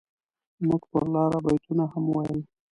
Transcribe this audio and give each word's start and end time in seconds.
موږ 0.67 0.81
پر 0.91 1.03
لاره 1.13 1.39
بيتونه 1.45 1.83
هم 1.93 2.05
ويل. 2.15 2.39